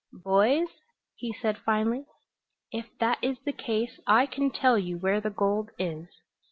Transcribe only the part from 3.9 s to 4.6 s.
I can